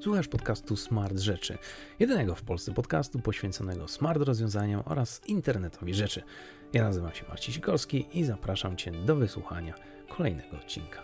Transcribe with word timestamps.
Słuchasz 0.00 0.28
podcastu 0.28 0.76
Smart 0.76 1.18
Rzeczy, 1.18 1.58
jedynego 1.98 2.34
w 2.34 2.42
Polsce 2.42 2.74
podcastu 2.74 3.18
poświęconego 3.18 3.88
smart 3.88 4.22
rozwiązaniom 4.22 4.82
oraz 4.84 5.20
internetowi 5.26 5.94
rzeczy. 5.94 6.22
Ja 6.72 6.84
nazywam 6.84 7.14
się 7.14 7.24
Marcin 7.28 7.54
Sikorski 7.54 8.06
i 8.12 8.24
zapraszam 8.24 8.76
Cię 8.76 8.90
do 8.90 9.16
wysłuchania 9.16 9.74
kolejnego 10.08 10.56
odcinka. 10.56 11.02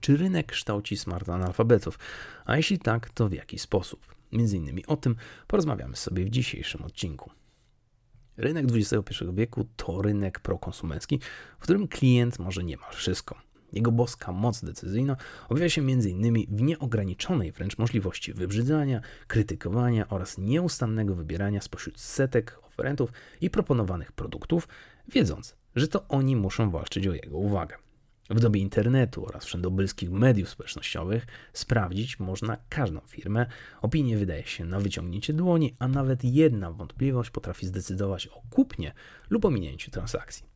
Czy 0.00 0.16
rynek 0.16 0.46
kształci 0.46 0.96
smart 0.96 1.28
analfabetów? 1.28 1.98
A 2.44 2.56
jeśli 2.56 2.78
tak, 2.78 3.10
to 3.10 3.28
w 3.28 3.32
jaki 3.32 3.58
sposób? 3.58 4.14
Między 4.32 4.56
innymi 4.56 4.86
o 4.86 4.96
tym 4.96 5.16
porozmawiamy 5.46 5.96
sobie 5.96 6.24
w 6.24 6.30
dzisiejszym 6.30 6.82
odcinku. 6.82 7.30
Rynek 8.36 8.66
XXI 8.74 9.24
wieku 9.32 9.66
to 9.76 10.02
rynek 10.02 10.40
prokonsumencki, 10.40 11.20
w 11.58 11.62
którym 11.62 11.88
klient 11.88 12.38
może 12.38 12.64
niemal 12.64 12.92
wszystko. 12.92 13.51
Jego 13.72 13.92
boska 13.92 14.32
moc 14.32 14.64
decyzyjna 14.64 15.16
objawia 15.48 15.68
się 15.68 15.80
m.in. 15.80 16.46
w 16.48 16.62
nieograniczonej 16.62 17.52
wręcz 17.52 17.78
możliwości 17.78 18.32
wybrzydzania, 18.32 19.00
krytykowania 19.26 20.08
oraz 20.08 20.38
nieustannego 20.38 21.14
wybierania 21.14 21.60
spośród 21.60 22.00
setek 22.00 22.58
oferentów 22.62 23.12
i 23.40 23.50
proponowanych 23.50 24.12
produktów, 24.12 24.68
wiedząc, 25.08 25.56
że 25.76 25.88
to 25.88 26.08
oni 26.08 26.36
muszą 26.36 26.70
walczyć 26.70 27.06
o 27.06 27.14
jego 27.14 27.38
uwagę. 27.38 27.76
W 28.30 28.40
dobie 28.40 28.60
internetu 28.60 29.26
oraz 29.26 29.44
wszędobylskich 29.44 30.10
mediów 30.10 30.48
społecznościowych 30.48 31.26
sprawdzić 31.52 32.20
można 32.20 32.56
każdą 32.68 33.00
firmę. 33.00 33.46
Opinie 33.82 34.16
wydaje 34.16 34.46
się 34.46 34.64
na 34.64 34.80
wyciągnięcie 34.80 35.32
dłoni, 35.32 35.74
a 35.78 35.88
nawet 35.88 36.24
jedna 36.24 36.72
wątpliwość 36.72 37.30
potrafi 37.30 37.66
zdecydować 37.66 38.26
o 38.26 38.42
kupnie 38.50 38.92
lub 39.30 39.44
ominięciu 39.44 39.90
transakcji. 39.90 40.51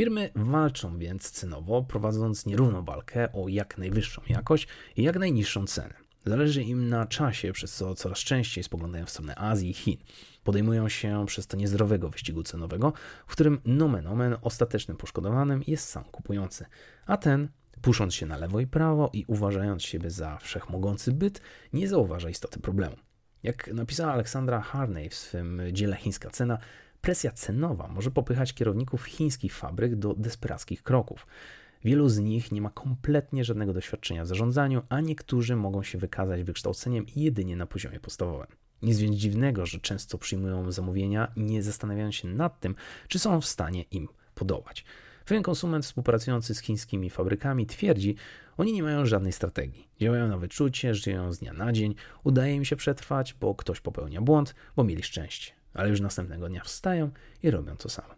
Firmy 0.00 0.30
walczą 0.34 0.98
więc 0.98 1.30
cenowo, 1.30 1.82
prowadząc 1.82 2.46
nierówną 2.46 2.84
walkę 2.84 3.32
o 3.32 3.48
jak 3.48 3.78
najwyższą 3.78 4.22
jakość 4.28 4.68
i 4.96 5.02
jak 5.02 5.18
najniższą 5.18 5.66
cenę. 5.66 5.94
Zależy 6.26 6.62
im 6.62 6.88
na 6.88 7.06
czasie, 7.06 7.52
przez 7.52 7.74
co 7.74 7.94
coraz 7.94 8.18
częściej 8.18 8.64
spoglądają 8.64 9.06
w 9.06 9.10
stronę 9.10 9.34
Azji 9.38 9.70
i 9.70 9.74
Chin. 9.74 9.96
Podejmują 10.44 10.88
się 10.88 11.24
przez 11.26 11.46
to 11.46 11.56
niezdrowego 11.56 12.08
wyścigu 12.08 12.42
cenowego, 12.42 12.92
w 13.26 13.32
którym 13.32 13.60
nomen 13.64 14.06
omen 14.06 14.36
ostatecznym 14.42 14.96
poszkodowanym 14.96 15.62
jest 15.66 15.88
sam 15.88 16.04
kupujący, 16.04 16.66
a 17.06 17.16
ten 17.16 17.48
pusząc 17.82 18.14
się 18.14 18.26
na 18.26 18.36
lewo 18.36 18.60
i 18.60 18.66
prawo 18.66 19.10
i 19.12 19.24
uważając 19.26 19.82
siebie 19.82 20.10
za 20.10 20.38
wszechmogący 20.38 21.12
byt, 21.12 21.40
nie 21.72 21.88
zauważa 21.88 22.30
istoty 22.30 22.60
problemu. 22.60 22.96
Jak 23.42 23.68
napisała 23.74 24.12
Aleksandra 24.12 24.60
Harney 24.60 25.08
w 25.08 25.14
swym 25.14 25.62
dziele 25.72 25.96
Chińska 25.96 26.30
cena, 26.30 26.58
presja 27.00 27.30
cenowa 27.30 27.88
może 27.88 28.10
popychać 28.10 28.54
kierowników 28.54 29.04
chińskich 29.04 29.54
fabryk 29.54 29.96
do 29.96 30.14
desperackich 30.14 30.82
kroków. 30.82 31.26
Wielu 31.84 32.08
z 32.08 32.18
nich 32.18 32.52
nie 32.52 32.60
ma 32.60 32.70
kompletnie 32.70 33.44
żadnego 33.44 33.72
doświadczenia 33.72 34.24
w 34.24 34.26
zarządzaniu, 34.26 34.82
a 34.88 35.00
niektórzy 35.00 35.56
mogą 35.56 35.82
się 35.82 35.98
wykazać 35.98 36.42
wykształceniem 36.42 37.06
jedynie 37.16 37.56
na 37.56 37.66
poziomie 37.66 38.00
podstawowym. 38.00 38.46
Nic 38.82 38.98
więc 38.98 39.16
dziwnego, 39.16 39.66
że 39.66 39.80
często 39.80 40.18
przyjmują 40.18 40.72
zamówienia, 40.72 41.32
nie 41.36 41.62
zastanawiając 41.62 42.14
się 42.14 42.28
nad 42.28 42.60
tym, 42.60 42.74
czy 43.08 43.18
są 43.18 43.40
w 43.40 43.46
stanie 43.46 43.82
im 43.82 44.08
podołać. 44.34 44.84
Pewien 45.24 45.42
konsument 45.42 45.84
współpracujący 45.84 46.54
z 46.54 46.60
chińskimi 46.60 47.10
fabrykami 47.10 47.66
twierdzi, 47.66 48.16
oni 48.56 48.72
nie 48.72 48.82
mają 48.82 49.06
żadnej 49.06 49.32
strategii. 49.32 49.88
Działają 50.00 50.28
na 50.28 50.38
wyczucie, 50.38 50.94
żyją 50.94 51.32
z 51.32 51.38
dnia 51.38 51.52
na 51.52 51.72
dzień, 51.72 51.94
udaje 52.24 52.54
im 52.54 52.64
się 52.64 52.76
przetrwać, 52.76 53.34
bo 53.34 53.54
ktoś 53.54 53.80
popełnia 53.80 54.20
błąd, 54.20 54.54
bo 54.76 54.84
mieli 54.84 55.02
szczęście. 55.02 55.59
Ale 55.74 55.88
już 55.88 56.00
następnego 56.00 56.48
dnia 56.48 56.64
wstają 56.64 57.10
i 57.42 57.50
robią 57.50 57.76
to 57.76 57.88
samo. 57.88 58.14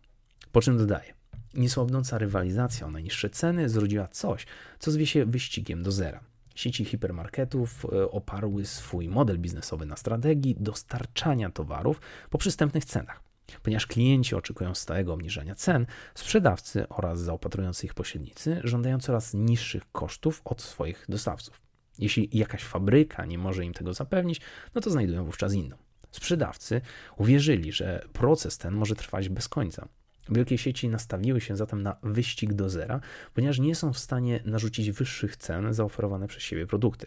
Po 0.53 0.61
czym 0.61 0.79
dodaje, 0.79 1.15
niesłabnąca 1.55 2.19
rywalizacja 2.19 2.87
o 2.87 2.91
najniższe 2.91 3.31
ceny 3.31 3.69
zrodziła 3.69 4.09
coś, 4.09 4.47
co 4.79 4.91
zwie 4.91 5.07
się 5.07 5.25
wyścigiem 5.25 5.83
do 5.83 5.93
zera. 5.93 6.21
Sieci 6.55 6.85
hipermarketów 6.85 7.85
e, 7.85 8.11
oparły 8.11 8.65
swój 8.65 9.09
model 9.09 9.39
biznesowy 9.39 9.87
na 9.87 9.97
strategii 9.97 10.57
dostarczania 10.61 11.51
towarów 11.51 12.01
po 12.31 12.39
przystępnych 12.39 12.85
cenach. 12.85 13.23
Ponieważ 13.63 13.87
klienci 13.87 14.35
oczekują 14.35 14.75
stałego 14.75 15.13
obniżania 15.13 15.55
cen, 15.55 15.87
sprzedawcy 16.15 16.89
oraz 16.89 17.21
zaopatrujący 17.21 17.87
ich 17.87 17.95
pośrednicy 17.95 18.61
żądają 18.65 18.99
coraz 19.01 19.35
niższych 19.35 19.93
kosztów 19.93 20.43
od 20.45 20.63
swoich 20.63 21.05
dostawców. 21.09 21.61
Jeśli 21.99 22.29
jakaś 22.33 22.65
fabryka 22.65 23.25
nie 23.25 23.39
może 23.39 23.65
im 23.65 23.73
tego 23.73 23.95
zapewnić, 23.95 24.41
no 24.75 24.81
to 24.81 24.91
znajdują 24.91 25.25
wówczas 25.25 25.55
inną. 25.55 25.77
Sprzedawcy 26.13 26.81
uwierzyli, 27.17 27.73
że 27.73 28.05
proces 28.13 28.59
ten 28.59 28.75
może 28.75 28.95
trwać 28.95 29.29
bez 29.29 29.49
końca. 29.49 29.89
Wielkie 30.29 30.59
sieci 30.59 30.89
nastawiły 30.89 31.41
się 31.41 31.57
zatem 31.57 31.83
na 31.83 31.97
wyścig 32.03 32.53
do 32.53 32.71
zera, 32.71 33.01
ponieważ 33.35 33.59
nie 33.59 33.75
są 33.75 33.93
w 33.93 33.99
stanie 33.99 34.41
narzucić 34.45 34.91
wyższych 34.91 35.37
cen 35.37 35.75
za 35.75 35.85
oferowane 35.85 36.29
przez 36.29 36.43
siebie 36.43 36.67
produkty. 36.67 37.07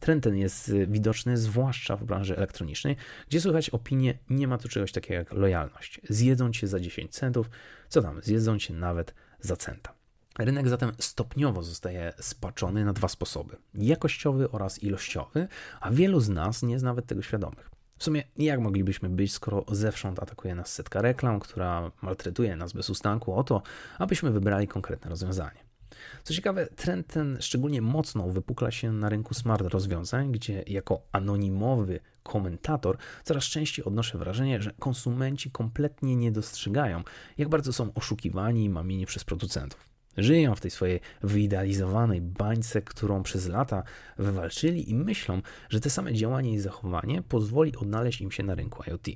Trend 0.00 0.24
ten 0.24 0.36
jest 0.36 0.72
widoczny 0.88 1.36
zwłaszcza 1.36 1.96
w 1.96 2.04
branży 2.04 2.36
elektronicznej, 2.36 2.96
gdzie 3.28 3.40
słychać 3.40 3.70
opinie, 3.70 4.18
nie 4.30 4.48
ma 4.48 4.58
tu 4.58 4.68
czegoś 4.68 4.92
takiego 4.92 5.14
jak 5.14 5.32
lojalność. 5.32 6.00
Zjedzą 6.08 6.52
cię 6.52 6.66
za 6.66 6.80
10 6.80 7.10
centów, 7.10 7.50
co 7.88 8.02
tam, 8.02 8.22
zjedzą 8.22 8.58
cię 8.58 8.74
nawet 8.74 9.14
za 9.40 9.56
centa. 9.56 9.94
Rynek 10.38 10.68
zatem 10.68 10.92
stopniowo 10.98 11.62
zostaje 11.62 12.12
spaczony 12.20 12.84
na 12.84 12.92
dwa 12.92 13.08
sposoby: 13.08 13.56
jakościowy 13.74 14.50
oraz 14.50 14.82
ilościowy, 14.82 15.48
a 15.80 15.90
wielu 15.90 16.20
z 16.20 16.28
nas 16.28 16.62
nie 16.62 16.72
jest 16.72 16.84
nawet 16.84 17.06
tego 17.06 17.22
świadomych. 17.22 17.71
W 18.02 18.04
sumie, 18.04 18.24
jak 18.36 18.60
moglibyśmy 18.60 19.08
być, 19.08 19.32
skoro 19.32 19.64
zewsząd 19.68 20.22
atakuje 20.22 20.54
nas 20.54 20.72
setka 20.72 21.02
reklam, 21.02 21.40
która 21.40 21.92
maltretuje 22.02 22.56
nas 22.56 22.72
bez 22.72 22.90
ustanku 22.90 23.34
o 23.34 23.44
to, 23.44 23.62
abyśmy 23.98 24.30
wybrali 24.30 24.68
konkretne 24.68 25.10
rozwiązanie? 25.10 25.64
Co 26.22 26.34
ciekawe, 26.34 26.66
trend 26.66 27.06
ten 27.06 27.38
szczególnie 27.40 27.82
mocno 27.82 28.28
wypukla 28.28 28.70
się 28.70 28.92
na 28.92 29.08
rynku 29.08 29.34
smart 29.34 29.66
rozwiązań, 29.66 30.32
gdzie 30.32 30.64
jako 30.66 31.02
anonimowy 31.12 32.00
komentator 32.22 32.96
coraz 33.24 33.44
częściej 33.44 33.84
odnoszę 33.84 34.18
wrażenie, 34.18 34.62
że 34.62 34.72
konsumenci 34.78 35.50
kompletnie 35.50 36.16
nie 36.16 36.32
dostrzegają, 36.32 37.02
jak 37.38 37.48
bardzo 37.48 37.72
są 37.72 37.94
oszukiwani 37.94 38.64
i 38.64 38.68
mamieni 38.68 39.06
przez 39.06 39.24
producentów. 39.24 39.91
Żyją 40.16 40.54
w 40.54 40.60
tej 40.60 40.70
swojej 40.70 41.00
wyidealizowanej 41.22 42.20
bańce, 42.20 42.82
którą 42.82 43.22
przez 43.22 43.48
lata 43.48 43.82
wywalczyli 44.18 44.90
i 44.90 44.94
myślą, 44.94 45.42
że 45.68 45.80
te 45.80 45.90
same 45.90 46.14
działanie 46.14 46.52
i 46.52 46.58
zachowanie 46.58 47.22
pozwoli 47.22 47.76
odnaleźć 47.76 48.20
im 48.20 48.30
się 48.30 48.42
na 48.42 48.54
rynku 48.54 48.82
IoT. 48.90 49.06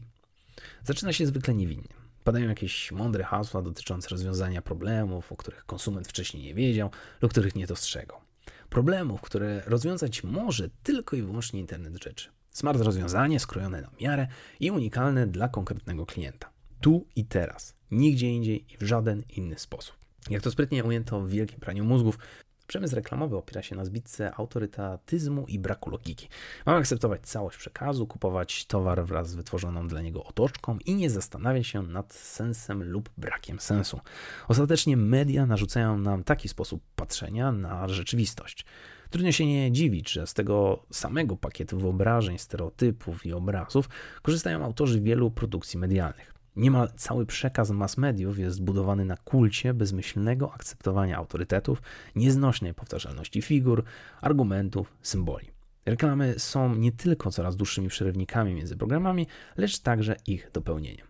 Zaczyna 0.84 1.12
się 1.12 1.26
zwykle 1.26 1.54
niewinnie. 1.54 1.88
Padają 2.24 2.48
jakieś 2.48 2.92
mądre 2.92 3.24
hasła 3.24 3.62
dotyczące 3.62 4.08
rozwiązania 4.08 4.62
problemów, 4.62 5.32
o 5.32 5.36
których 5.36 5.66
konsument 5.66 6.08
wcześniej 6.08 6.42
nie 6.42 6.54
wiedział 6.54 6.90
lub 7.22 7.32
których 7.32 7.54
nie 7.54 7.66
dostrzegał. 7.66 8.18
Problemów, 8.70 9.20
które 9.20 9.62
rozwiązać 9.66 10.24
może 10.24 10.68
tylko 10.82 11.16
i 11.16 11.22
wyłącznie 11.22 11.60
internet 11.60 12.02
rzeczy. 12.02 12.28
Smart 12.50 12.80
rozwiązanie 12.80 13.40
skrojone 13.40 13.80
na 13.80 13.90
miarę 14.00 14.26
i 14.60 14.70
unikalne 14.70 15.26
dla 15.26 15.48
konkretnego 15.48 16.06
klienta. 16.06 16.50
Tu 16.80 17.06
i 17.16 17.24
teraz, 17.24 17.74
nigdzie 17.90 18.28
indziej 18.28 18.74
i 18.74 18.78
w 18.78 18.82
żaden 18.82 19.22
inny 19.28 19.58
sposób. 19.58 20.05
Jak 20.30 20.42
to 20.42 20.50
sprytnie 20.50 20.84
ujęto 20.84 21.20
w 21.20 21.28
wielkim 21.28 21.60
praniu 21.60 21.84
mózgów, 21.84 22.18
Przemysł 22.66 22.96
reklamowy 22.96 23.36
opiera 23.36 23.62
się 23.62 23.76
na 23.76 23.84
zbitce 23.84 24.34
autorytatyzmu 24.34 25.46
i 25.46 25.58
braku 25.58 25.90
logiki. 25.90 26.28
Mamy 26.66 26.78
akceptować 26.78 27.20
całość 27.20 27.58
przekazu, 27.58 28.06
kupować 28.06 28.66
towar 28.66 29.04
wraz 29.04 29.30
z 29.30 29.34
wytworzoną 29.34 29.88
dla 29.88 30.02
niego 30.02 30.24
otoczką 30.24 30.78
i 30.84 30.94
nie 30.94 31.10
zastanawiać 31.10 31.66
się 31.66 31.82
nad 31.82 32.14
sensem 32.14 32.82
lub 32.82 33.10
brakiem 33.18 33.60
sensu. 33.60 34.00
Ostatecznie 34.48 34.96
media 34.96 35.46
narzucają 35.46 35.98
nam 35.98 36.24
taki 36.24 36.48
sposób 36.48 36.82
patrzenia 36.96 37.52
na 37.52 37.88
rzeczywistość. 37.88 38.64
Trudno 39.10 39.32
się 39.32 39.46
nie 39.46 39.72
dziwić, 39.72 40.12
że 40.12 40.26
z 40.26 40.34
tego 40.34 40.86
samego 40.92 41.36
pakietu 41.36 41.78
wyobrażeń, 41.78 42.38
stereotypów 42.38 43.26
i 43.26 43.32
obrazów 43.32 43.88
korzystają 44.22 44.64
autorzy 44.64 45.00
wielu 45.00 45.30
produkcji 45.30 45.78
medialnych. 45.78 46.35
Niemal 46.56 46.90
cały 46.96 47.26
przekaz 47.26 47.70
mass 47.70 47.96
mediów 47.96 48.38
jest 48.38 48.56
zbudowany 48.56 49.04
na 49.04 49.16
kulcie 49.16 49.74
bezmyślnego 49.74 50.52
akceptowania 50.52 51.16
autorytetów, 51.16 51.82
nieznośnej 52.14 52.74
powtarzalności 52.74 53.42
figur, 53.42 53.84
argumentów, 54.20 54.96
symboli. 55.02 55.50
Reklamy 55.86 56.34
są 56.38 56.74
nie 56.74 56.92
tylko 56.92 57.30
coraz 57.30 57.56
dłuższymi 57.56 57.88
przerywnikami 57.88 58.54
między 58.54 58.76
programami, 58.76 59.26
lecz 59.56 59.78
także 59.78 60.16
ich 60.26 60.50
dopełnieniem. 60.52 61.06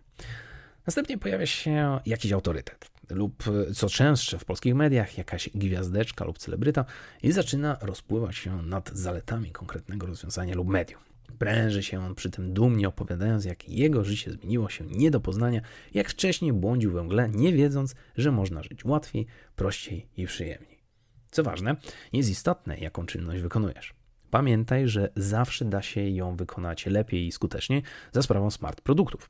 Następnie 0.87 1.17
pojawia 1.17 1.45
się 1.45 1.99
jakiś 2.05 2.31
autorytet, 2.31 2.91
lub 3.09 3.43
co 3.75 3.89
częstsze 3.89 4.39
w 4.39 4.45
polskich 4.45 4.75
mediach 4.75 5.17
jakaś 5.17 5.49
gwiazdeczka 5.55 6.25
lub 6.25 6.37
celebryta 6.37 6.85
i 7.23 7.31
zaczyna 7.31 7.77
rozpływać 7.81 8.35
się 8.35 8.61
nad 8.61 8.89
zaletami 8.89 9.51
konkretnego 9.51 10.07
rozwiązania 10.07 10.55
lub 10.55 10.67
medium. 10.67 11.06
Pręży 11.39 11.83
się 11.83 12.05
on 12.05 12.15
przy 12.15 12.29
tym 12.29 12.53
dumnie 12.53 12.87
opowiadając, 12.87 13.45
jak 13.45 13.69
jego 13.69 14.03
życie 14.03 14.31
zmieniło 14.31 14.69
się 14.69 14.85
nie 14.85 15.11
do 15.11 15.19
poznania, 15.19 15.61
jak 15.93 16.09
wcześniej 16.09 16.53
błądził 16.53 16.91
we 16.91 17.03
mgle, 17.03 17.29
nie 17.29 17.53
wiedząc, 17.53 17.95
że 18.17 18.31
można 18.31 18.63
żyć 18.63 18.85
łatwiej, 18.85 19.27
prościej 19.55 20.07
i 20.17 20.25
przyjemniej. 20.25 20.77
Co 21.31 21.43
ważne, 21.43 21.75
jest 22.13 22.29
istotne, 22.29 22.77
jaką 22.77 23.05
czynność 23.05 23.41
wykonujesz. 23.41 23.93
Pamiętaj, 24.29 24.87
że 24.87 25.09
zawsze 25.15 25.65
da 25.65 25.81
się 25.81 26.09
ją 26.09 26.35
wykonać 26.35 26.85
lepiej 26.85 27.27
i 27.27 27.31
skuteczniej 27.31 27.83
za 28.11 28.21
sprawą 28.21 28.51
smart 28.51 28.81
produktów. 28.81 29.29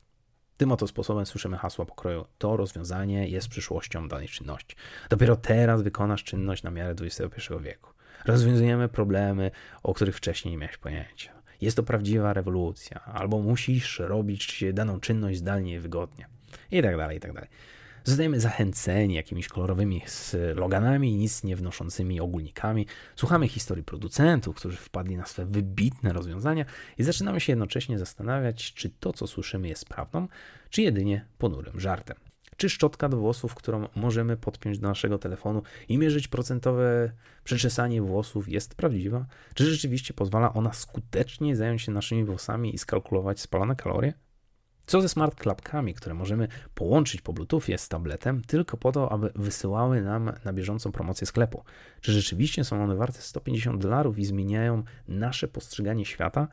Tym 0.56 0.72
oto 0.72 0.86
sposobem 0.86 1.26
słyszymy 1.26 1.56
hasła 1.56 1.84
pokroju: 1.84 2.24
To 2.38 2.56
rozwiązanie 2.56 3.28
jest 3.28 3.48
przyszłością 3.48 4.08
danej 4.08 4.28
czynności. 4.28 4.76
Dopiero 5.10 5.36
teraz 5.36 5.82
wykonasz 5.82 6.24
czynność 6.24 6.62
na 6.62 6.70
miarę 6.70 6.94
XXI 7.00 7.52
wieku. 7.60 7.90
Rozwiązujemy 8.24 8.88
problemy, 8.88 9.50
o 9.82 9.94
których 9.94 10.16
wcześniej 10.16 10.52
nie 10.52 10.58
miałeś 10.58 10.76
pojęcia. 10.76 11.37
Jest 11.60 11.76
to 11.76 11.82
prawdziwa 11.82 12.32
rewolucja, 12.32 13.04
albo 13.04 13.38
musisz 13.38 13.98
robić 13.98 14.64
daną 14.72 15.00
czynność 15.00 15.38
zdalnie 15.38 15.74
i 15.74 15.78
wygodnie. 15.78 16.26
I 16.70 16.82
tak 16.82 16.96
dalej, 16.96 17.16
i 17.16 17.20
tak 17.20 17.32
dalej. 17.32 17.48
Zostajemy 18.04 18.40
zachęceni 18.40 19.14
jakimiś 19.14 19.48
kolorowymi 19.48 20.02
sloganami, 20.06 21.16
nic 21.16 21.44
nie 21.44 21.56
wnoszącymi 21.56 22.20
ogólnikami. 22.20 22.86
Słuchamy 23.16 23.48
historii 23.48 23.84
producentów, 23.84 24.56
którzy 24.56 24.76
wpadli 24.76 25.16
na 25.16 25.26
swe 25.26 25.46
wybitne 25.46 26.12
rozwiązania 26.12 26.64
i 26.98 27.02
zaczynamy 27.02 27.40
się 27.40 27.52
jednocześnie 27.52 27.98
zastanawiać, 27.98 28.74
czy 28.74 28.90
to, 28.90 29.12
co 29.12 29.26
słyszymy, 29.26 29.68
jest 29.68 29.88
prawdą, 29.88 30.28
czy 30.70 30.82
jedynie 30.82 31.24
ponurym 31.38 31.80
żartem. 31.80 32.27
Czy 32.58 32.68
szczotka 32.68 33.08
do 33.08 33.16
włosów, 33.16 33.54
którą 33.54 33.88
możemy 33.94 34.36
podpiąć 34.36 34.78
do 34.78 34.88
naszego 34.88 35.18
telefonu 35.18 35.62
i 35.88 35.98
mierzyć 35.98 36.28
procentowe 36.28 37.12
przeczesanie 37.44 38.02
włosów, 38.02 38.48
jest 38.48 38.74
prawdziwa? 38.74 39.26
Czy 39.54 39.70
rzeczywiście 39.70 40.14
pozwala 40.14 40.52
ona 40.52 40.72
skutecznie 40.72 41.56
zająć 41.56 41.82
się 41.82 41.92
naszymi 41.92 42.24
włosami 42.24 42.74
i 42.74 42.78
skalkulować 42.78 43.40
spalone 43.40 43.76
kalorie? 43.76 44.12
Co 44.86 45.00
ze 45.00 45.08
smart 45.08 45.34
klapkami, 45.34 45.94
które 45.94 46.14
możemy 46.14 46.48
połączyć 46.74 47.20
po 47.20 47.32
Bluetoothie 47.32 47.78
z 47.78 47.88
tabletem 47.88 48.42
tylko 48.44 48.76
po 48.76 48.92
to, 48.92 49.12
aby 49.12 49.32
wysyłały 49.34 50.02
nam 50.02 50.32
na 50.44 50.52
bieżąco 50.52 50.90
promocję 50.90 51.26
sklepu? 51.26 51.64
Czy 52.00 52.12
rzeczywiście 52.12 52.64
są 52.64 52.84
one 52.84 52.96
warte 52.96 53.20
150 53.20 53.82
dolarów 53.82 54.18
i 54.18 54.24
zmieniają 54.24 54.82
nasze 55.08 55.48
postrzeganie 55.48 56.04
świata? 56.04 56.48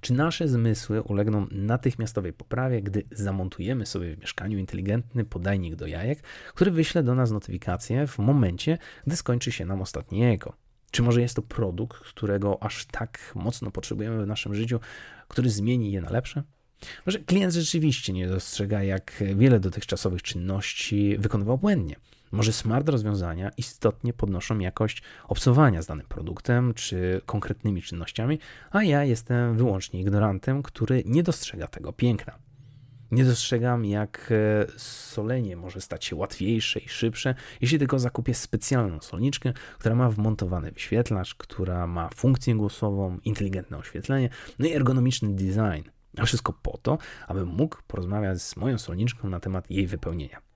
Czy 0.00 0.12
nasze 0.12 0.48
zmysły 0.48 1.02
ulegną 1.02 1.46
natychmiastowej 1.50 2.32
poprawie, 2.32 2.82
gdy 2.82 3.02
zamontujemy 3.10 3.86
sobie 3.86 4.16
w 4.16 4.20
mieszkaniu 4.20 4.58
inteligentny 4.58 5.24
podajnik 5.24 5.76
do 5.76 5.86
jajek, 5.86 6.22
który 6.54 6.70
wyśle 6.70 7.02
do 7.02 7.14
nas 7.14 7.30
notyfikację 7.30 8.06
w 8.06 8.18
momencie, 8.18 8.78
gdy 9.06 9.16
skończy 9.16 9.52
się 9.52 9.64
nam 9.64 9.82
ostatniego? 9.82 10.52
Czy 10.90 11.02
może 11.02 11.20
jest 11.20 11.36
to 11.36 11.42
produkt, 11.42 11.98
którego 11.98 12.62
aż 12.62 12.86
tak 12.86 13.32
mocno 13.34 13.70
potrzebujemy 13.70 14.24
w 14.24 14.26
naszym 14.26 14.54
życiu, 14.54 14.80
który 15.28 15.50
zmieni 15.50 15.92
je 15.92 16.00
na 16.00 16.10
lepsze? 16.10 16.42
Może 17.06 17.18
klient 17.18 17.52
rzeczywiście 17.52 18.12
nie 18.12 18.28
dostrzega, 18.28 18.82
jak 18.82 19.22
wiele 19.36 19.60
dotychczasowych 19.60 20.22
czynności 20.22 21.16
wykonywał 21.18 21.58
błędnie. 21.58 21.96
Może 22.34 22.52
smart 22.52 22.88
rozwiązania 22.88 23.50
istotnie 23.56 24.12
podnoszą 24.12 24.58
jakość 24.58 25.02
obcowania 25.28 25.82
z 25.82 25.86
danym 25.86 26.06
produktem 26.06 26.74
czy 26.74 27.20
konkretnymi 27.26 27.82
czynnościami, 27.82 28.38
a 28.70 28.82
ja 28.82 29.04
jestem 29.04 29.56
wyłącznie 29.56 30.00
ignorantem, 30.00 30.62
który 30.62 31.02
nie 31.06 31.22
dostrzega 31.22 31.66
tego 31.66 31.92
piękna. 31.92 32.38
Nie 33.10 33.24
dostrzegam, 33.24 33.84
jak 33.84 34.32
e, 34.32 34.66
solenie 34.78 35.56
może 35.56 35.80
stać 35.80 36.04
się 36.04 36.16
łatwiejsze 36.16 36.80
i 36.80 36.88
szybsze, 36.88 37.34
jeśli 37.60 37.78
tylko 37.78 37.98
zakupię 37.98 38.34
specjalną 38.34 39.00
solniczkę, 39.00 39.52
która 39.78 39.94
ma 39.94 40.10
wmontowany 40.10 40.72
wyświetlacz, 40.72 41.34
która 41.34 41.86
ma 41.86 42.08
funkcję 42.14 42.54
głosową, 42.54 43.18
inteligentne 43.24 43.78
oświetlenie, 43.78 44.28
no 44.58 44.66
i 44.66 44.72
ergonomiczny 44.72 45.34
design. 45.34 45.90
A 46.16 46.24
wszystko 46.24 46.52
po 46.62 46.78
to, 46.78 46.98
abym 47.26 47.48
mógł 47.48 47.76
porozmawiać 47.86 48.42
z 48.42 48.56
moją 48.56 48.78
solniczką 48.78 49.28
na 49.28 49.40
temat 49.40 49.70
jej 49.70 49.86
wypełnienia. 49.86 50.53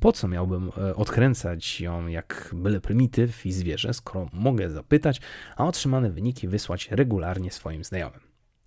Po 0.00 0.12
co 0.12 0.28
miałbym 0.28 0.70
e, 0.78 0.96
odkręcać 0.96 1.80
ją 1.80 2.06
jak 2.06 2.50
byle 2.52 2.80
prymityw 2.80 3.46
i 3.46 3.52
zwierzę, 3.52 3.94
skoro 3.94 4.28
mogę 4.32 4.70
zapytać, 4.70 5.20
a 5.56 5.66
otrzymane 5.66 6.10
wyniki 6.10 6.48
wysłać 6.48 6.88
regularnie 6.90 7.50
swoim 7.50 7.84
znajomym? 7.84 8.20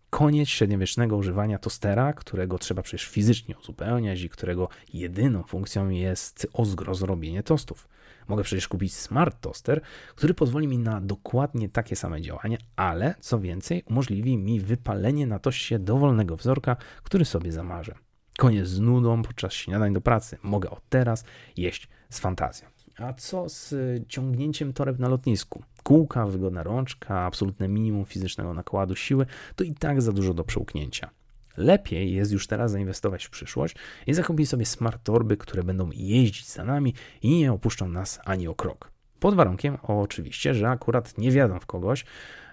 Koniec 0.09 0.49
średniowiecznego 0.49 1.17
używania 1.17 1.59
tostera, 1.59 2.13
którego 2.13 2.59
trzeba 2.59 2.81
przecież 2.81 3.07
fizycznie 3.07 3.57
uzupełniać 3.57 4.21
i 4.21 4.29
którego 4.29 4.69
jedyną 4.93 5.43
funkcją 5.43 5.89
jest 5.89 6.47
o 6.53 6.65
zrobienie 6.95 7.43
tostów. 7.43 7.87
Mogę 8.27 8.43
przecież 8.43 8.67
kupić 8.67 8.93
smart 8.93 9.41
toster, 9.41 9.81
który 10.15 10.33
pozwoli 10.33 10.67
mi 10.67 10.77
na 10.77 11.01
dokładnie 11.01 11.69
takie 11.69 11.95
same 11.95 12.21
działania, 12.21 12.57
ale 12.75 13.15
co 13.19 13.39
więcej, 13.39 13.83
umożliwi 13.85 14.37
mi 14.37 14.59
wypalenie 14.59 15.27
na 15.27 15.39
toście 15.39 15.79
dowolnego 15.79 16.35
wzorka, 16.35 16.75
który 17.03 17.25
sobie 17.25 17.51
zamarzę. 17.51 18.06
Koniec 18.37 18.67
z 18.67 18.79
nudą 18.79 19.23
podczas 19.23 19.53
śniadań 19.53 19.93
do 19.93 20.01
pracy. 20.01 20.37
Mogę 20.43 20.69
od 20.69 20.89
teraz 20.89 21.23
jeść 21.57 21.87
z 22.09 22.19
fantazją. 22.19 22.67
A 22.97 23.13
co 23.13 23.49
z 23.49 23.75
ciągnięciem 24.07 24.73
toreb 24.73 24.99
na 24.99 25.07
lotnisku? 25.07 25.63
Kółka, 25.83 26.25
wygodna 26.25 26.63
rączka, 26.63 27.19
absolutne 27.19 27.67
minimum 27.67 28.05
fizycznego 28.05 28.53
nakładu 28.53 28.95
siły 28.95 29.25
to 29.55 29.63
i 29.63 29.73
tak 29.73 30.01
za 30.01 30.11
dużo 30.11 30.33
do 30.33 30.43
przełknięcia. 30.43 31.09
Lepiej 31.57 32.13
jest 32.13 32.31
już 32.31 32.47
teraz 32.47 32.71
zainwestować 32.71 33.25
w 33.25 33.29
przyszłość 33.29 33.75
i 34.07 34.13
zakupić 34.13 34.49
sobie 34.49 34.65
smart 34.65 35.03
torby, 35.03 35.37
które 35.37 35.63
będą 35.63 35.89
jeździć 35.93 36.49
za 36.49 36.63
nami 36.63 36.93
i 37.21 37.37
nie 37.37 37.53
opuszczą 37.53 37.89
nas 37.89 38.19
ani 38.25 38.47
o 38.47 38.55
krok. 38.55 38.91
Pod 39.19 39.35
warunkiem 39.35 39.77
oczywiście, 39.83 40.53
że 40.53 40.69
akurat 40.69 41.17
nie 41.17 41.31
wiadą 41.31 41.59
w 41.59 41.65
kogoś, 41.65 42.05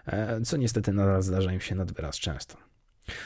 e, 0.06 0.40
co 0.40 0.56
niestety 0.56 0.92
nadal 0.92 1.22
zdarza 1.22 1.52
im 1.52 1.60
się 1.60 1.74
nad 1.74 1.92
wyraz 1.92 2.16
często. 2.16 2.56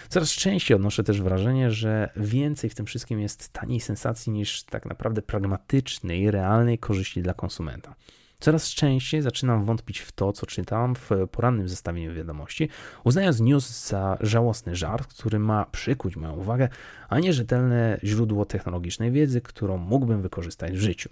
Coraz 0.08 0.30
częściej 0.30 0.74
odnoszę 0.74 1.04
też 1.04 1.22
wrażenie, 1.22 1.70
że 1.70 2.10
więcej 2.16 2.70
w 2.70 2.74
tym 2.74 2.86
wszystkim 2.86 3.20
jest 3.20 3.52
taniej 3.52 3.80
sensacji 3.80 4.32
niż 4.32 4.62
tak 4.62 4.86
naprawdę 4.86 5.22
pragmatycznej, 5.22 6.30
realnej 6.30 6.78
korzyści 6.78 7.22
dla 7.22 7.34
konsumenta. 7.34 7.94
Coraz 8.40 8.68
częściej 8.68 9.22
zaczynam 9.22 9.64
wątpić 9.64 9.98
w 9.98 10.12
to, 10.12 10.32
co 10.32 10.46
czytam 10.46 10.94
w 10.94 11.10
porannym 11.32 11.68
zestawieniu 11.68 12.14
wiadomości, 12.14 12.68
uznając 13.04 13.40
news 13.40 13.88
za 13.88 14.18
żałosny 14.20 14.76
żart, 14.76 15.14
który 15.14 15.38
ma 15.38 15.64
przykuć 15.64 16.16
moją 16.16 16.36
uwagę, 16.36 16.68
a 17.08 17.18
nie 17.18 17.32
rzetelne 17.32 18.00
źródło 18.04 18.44
technologicznej 18.44 19.12
wiedzy, 19.12 19.40
którą 19.40 19.76
mógłbym 19.76 20.22
wykorzystać 20.22 20.72
w 20.72 20.80
życiu. 20.80 21.10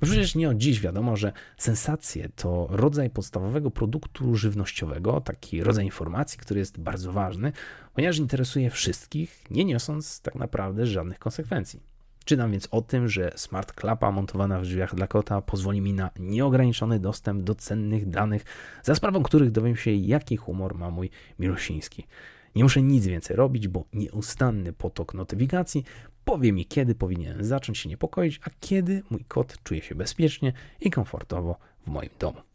Bo 0.00 0.06
przecież 0.06 0.34
nie 0.34 0.50
od 0.50 0.56
dziś 0.56 0.80
wiadomo, 0.80 1.16
że 1.16 1.32
sensacje 1.56 2.28
to 2.36 2.66
rodzaj 2.70 3.10
podstawowego 3.10 3.70
produktu 3.70 4.36
żywnościowego, 4.36 5.20
taki 5.20 5.62
rodzaj 5.62 5.84
informacji, 5.84 6.38
który 6.38 6.60
jest 6.60 6.80
bardzo 6.80 7.12
ważny, 7.12 7.52
ponieważ 7.94 8.18
interesuje 8.18 8.70
wszystkich, 8.70 9.44
nie 9.50 9.64
niosąc 9.64 10.20
tak 10.20 10.34
naprawdę 10.34 10.86
żadnych 10.86 11.18
konsekwencji. 11.18 11.97
Czytam 12.28 12.52
więc 12.52 12.68
o 12.70 12.82
tym, 12.82 13.08
że 13.08 13.32
smart 13.36 13.72
klapa 13.72 14.10
montowana 14.10 14.60
w 14.60 14.62
drzwiach 14.62 14.94
dla 14.94 15.06
kota 15.06 15.42
pozwoli 15.42 15.80
mi 15.80 15.92
na 15.94 16.10
nieograniczony 16.18 17.00
dostęp 17.00 17.42
do 17.42 17.54
cennych 17.54 18.08
danych, 18.08 18.44
za 18.82 18.94
sprawą 18.94 19.22
których 19.22 19.50
dowiem 19.50 19.76
się, 19.76 19.90
jaki 19.90 20.36
humor 20.36 20.74
ma 20.74 20.90
mój 20.90 21.10
Milusiński. 21.38 22.06
Nie 22.54 22.62
muszę 22.62 22.82
nic 22.82 23.06
więcej 23.06 23.36
robić, 23.36 23.68
bo 23.68 23.84
nieustanny 23.92 24.72
potok 24.72 25.14
notyfikacji 25.14 25.84
powie 26.24 26.52
mi, 26.52 26.66
kiedy 26.66 26.94
powinienem 26.94 27.44
zacząć 27.44 27.78
się 27.78 27.88
niepokoić, 27.88 28.40
a 28.44 28.50
kiedy 28.60 29.02
mój 29.10 29.24
kot 29.24 29.62
czuje 29.62 29.82
się 29.82 29.94
bezpiecznie 29.94 30.52
i 30.80 30.90
komfortowo 30.90 31.58
w 31.86 31.90
moim 31.90 32.10
domu. 32.18 32.47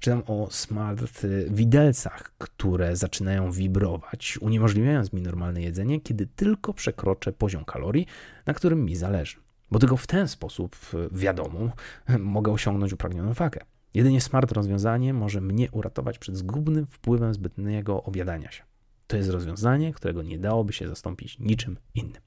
Czytam 0.00 0.22
o 0.26 0.48
smart 0.50 1.26
widelcach, 1.50 2.32
które 2.38 2.96
zaczynają 2.96 3.52
wibrować, 3.52 4.38
uniemożliwiając 4.40 5.12
mi 5.12 5.22
normalne 5.22 5.62
jedzenie, 5.62 6.00
kiedy 6.00 6.26
tylko 6.26 6.74
przekroczę 6.74 7.32
poziom 7.32 7.64
kalorii, 7.64 8.06
na 8.46 8.54
którym 8.54 8.84
mi 8.84 8.96
zależy. 8.96 9.36
Bo 9.70 9.78
tylko 9.78 9.96
w 9.96 10.06
ten 10.06 10.28
sposób, 10.28 10.76
wiadomo, 11.12 11.70
mogę 12.18 12.52
osiągnąć 12.52 12.92
upragnioną 12.92 13.32
wagę. 13.32 13.60
Jedynie 13.94 14.20
smart 14.20 14.52
rozwiązanie 14.52 15.14
może 15.14 15.40
mnie 15.40 15.70
uratować 15.70 16.18
przed 16.18 16.36
zgubnym 16.36 16.86
wpływem 16.86 17.34
zbytnego 17.34 18.02
obiadania 18.02 18.50
się. 18.50 18.62
To 19.06 19.16
jest 19.16 19.30
rozwiązanie, 19.30 19.92
którego 19.92 20.22
nie 20.22 20.38
dałoby 20.38 20.72
się 20.72 20.88
zastąpić 20.88 21.38
niczym 21.38 21.76
innym. 21.94 22.22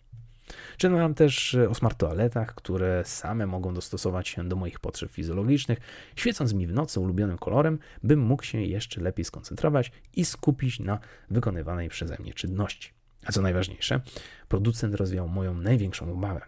Czytam 0.77 1.13
też 1.13 1.57
o 1.69 1.75
smart 1.75 1.97
toaletach, 1.97 2.55
które 2.55 3.03
same 3.05 3.47
mogą 3.47 3.73
dostosować 3.73 4.27
się 4.27 4.49
do 4.49 4.55
moich 4.55 4.79
potrzeb 4.79 5.11
fizjologicznych, 5.11 5.79
świecąc 6.15 6.53
mi 6.53 6.67
w 6.67 6.73
nocy 6.73 6.99
ulubionym 6.99 7.37
kolorem, 7.37 7.79
bym 8.03 8.19
mógł 8.19 8.43
się 8.43 8.61
jeszcze 8.61 9.01
lepiej 9.01 9.25
skoncentrować 9.25 9.91
i 10.15 10.25
skupić 10.25 10.79
na 10.79 10.99
wykonywanej 11.29 11.89
przeze 11.89 12.17
mnie 12.19 12.33
czynności. 12.33 12.89
A 13.25 13.31
co 13.31 13.41
najważniejsze, 13.41 14.01
producent 14.47 14.95
rozwiał 14.95 15.29
moją 15.29 15.53
największą 15.53 16.13
obawę. 16.13 16.41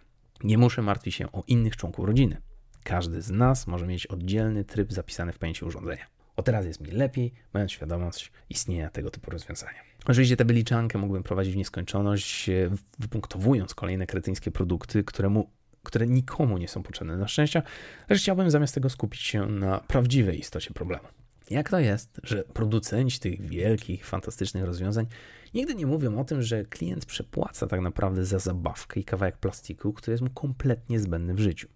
Nie 0.44 0.58
muszę 0.58 0.82
martwić 0.82 1.14
się 1.14 1.32
o 1.32 1.42
innych 1.46 1.76
członków 1.76 2.04
rodziny. 2.04 2.36
Każdy 2.84 3.22
z 3.22 3.30
nas 3.30 3.66
może 3.66 3.86
mieć 3.86 4.06
oddzielny 4.06 4.64
tryb 4.64 4.92
zapisany 4.92 5.32
w 5.32 5.38
pamięci 5.38 5.64
urządzenia. 5.64 6.15
O 6.36 6.42
teraz 6.42 6.66
jest 6.66 6.80
mi 6.80 6.90
lepiej, 6.90 7.32
mając 7.54 7.72
świadomość 7.72 8.32
istnienia 8.50 8.90
tego 8.90 9.10
typu 9.10 9.30
rozwiązania. 9.30 9.80
Oczywiście 10.06 10.36
tę 10.36 10.44
wyliczankę 10.44 10.98
mógłbym 10.98 11.22
prowadzić 11.22 11.54
w 11.54 11.56
nieskończoność, 11.56 12.48
e, 12.48 12.70
wypunktowując 12.98 13.74
kolejne 13.74 14.06
kretyńskie 14.06 14.50
produkty, 14.50 15.04
któremu, 15.04 15.50
które 15.82 16.06
nikomu 16.06 16.58
nie 16.58 16.68
są 16.68 16.82
potrzebne 16.82 17.16
na 17.16 17.28
szczęście, 17.28 17.62
lecz 18.08 18.20
chciałbym 18.20 18.50
zamiast 18.50 18.74
tego 18.74 18.90
skupić 18.90 19.20
się 19.20 19.46
na 19.46 19.78
prawdziwej 19.80 20.38
istocie 20.38 20.70
problemu. 20.74 21.08
Jak 21.50 21.70
to 21.70 21.78
jest, 21.78 22.20
że 22.22 22.44
producenci 22.44 23.20
tych 23.20 23.40
wielkich, 23.40 24.06
fantastycznych 24.06 24.64
rozwiązań 24.64 25.06
nigdy 25.54 25.74
nie 25.74 25.86
mówią 25.86 26.18
o 26.18 26.24
tym, 26.24 26.42
że 26.42 26.64
klient 26.64 27.06
przepłaca 27.06 27.66
tak 27.66 27.80
naprawdę 27.80 28.24
za 28.24 28.38
zabawkę 28.38 29.00
i 29.00 29.04
kawałek 29.04 29.36
plastiku, 29.36 29.92
który 29.92 30.12
jest 30.12 30.22
mu 30.22 30.30
kompletnie 30.30 31.00
zbędny 31.00 31.34
w 31.34 31.38
życiu? 31.38 31.68